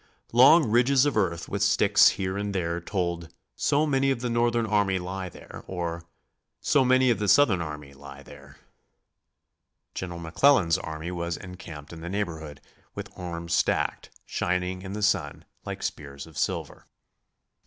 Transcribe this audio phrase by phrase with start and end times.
[0.33, 4.65] Long ridges of earth with sticks here and there told "so many of the Northern
[4.65, 6.05] army lie here" or
[6.59, 8.57] "so many of the Southern army lie there."
[9.93, 12.61] General McClellan's army was encamped in the neighborhood,
[12.95, 16.87] with arms stacked, shining in the sun like spears of silver.